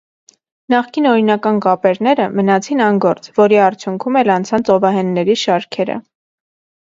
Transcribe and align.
Նախկին 0.73 1.07
օրինական 1.09 1.57
կապերները 1.65 2.25
մնացին 2.39 2.81
անգործ, 2.87 3.29
որի 3.41 3.59
արդյունքում 3.65 4.17
էլ 4.23 4.33
անցան 4.37 4.65
ծովահենների 4.71 5.37
շարքերը։ 5.43 5.99